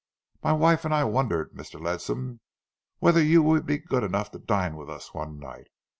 [0.41, 1.79] My wife and I wondered, Mr.
[1.79, 2.39] Ledsam,
[2.97, 5.67] whether you would be good enough to dine with us one night.